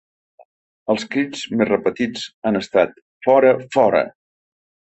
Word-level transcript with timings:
Els 0.93 1.03
crits 1.15 1.43
més 1.59 1.69
repetits 1.71 2.25
han 2.51 2.59
estat 2.63 2.99
‘Fora, 3.27 3.53
fora!’ 3.77 4.05